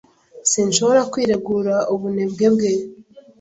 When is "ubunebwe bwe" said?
1.93-2.71